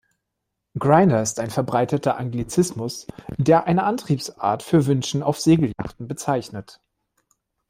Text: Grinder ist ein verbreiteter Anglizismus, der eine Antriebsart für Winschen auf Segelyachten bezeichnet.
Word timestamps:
Grinder 0.79 1.21
ist 1.21 1.39
ein 1.39 1.51
verbreiteter 1.51 2.17
Anglizismus, 2.17 3.05
der 3.37 3.67
eine 3.67 3.83
Antriebsart 3.83 4.63
für 4.63 4.87
Winschen 4.87 5.21
auf 5.21 5.39
Segelyachten 5.39 6.07
bezeichnet. 6.07 6.81